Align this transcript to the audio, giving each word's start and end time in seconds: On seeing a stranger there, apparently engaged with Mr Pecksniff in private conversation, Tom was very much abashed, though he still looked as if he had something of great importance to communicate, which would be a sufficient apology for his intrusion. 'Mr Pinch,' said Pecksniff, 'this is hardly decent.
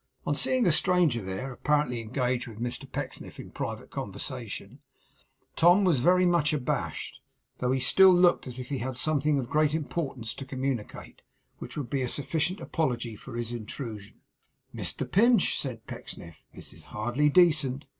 On 0.25 0.33
seeing 0.33 0.65
a 0.65 0.71
stranger 0.71 1.21
there, 1.21 1.51
apparently 1.53 2.01
engaged 2.01 2.47
with 2.47 2.59
Mr 2.59 2.91
Pecksniff 2.91 3.39
in 3.39 3.51
private 3.51 3.91
conversation, 3.91 4.79
Tom 5.55 5.83
was 5.83 5.99
very 5.99 6.25
much 6.25 6.53
abashed, 6.53 7.19
though 7.59 7.71
he 7.71 7.79
still 7.79 8.11
looked 8.11 8.47
as 8.47 8.57
if 8.57 8.69
he 8.69 8.79
had 8.79 8.97
something 8.97 9.37
of 9.37 9.47
great 9.47 9.75
importance 9.75 10.33
to 10.33 10.43
communicate, 10.43 11.21
which 11.59 11.77
would 11.77 11.91
be 11.91 12.01
a 12.01 12.07
sufficient 12.07 12.59
apology 12.59 13.15
for 13.15 13.35
his 13.35 13.51
intrusion. 13.51 14.21
'Mr 14.73 15.05
Pinch,' 15.11 15.59
said 15.59 15.85
Pecksniff, 15.85 16.41
'this 16.51 16.73
is 16.73 16.83
hardly 16.85 17.29
decent. 17.29 17.85